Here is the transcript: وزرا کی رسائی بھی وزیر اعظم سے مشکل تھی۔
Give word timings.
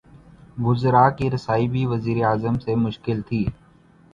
وزرا 0.57 1.09
کی 1.09 1.29
رسائی 1.31 1.67
بھی 1.67 1.85
وزیر 1.85 2.23
اعظم 2.25 2.57
سے 2.59 2.75
مشکل 2.77 3.21
تھی۔ 3.21 3.45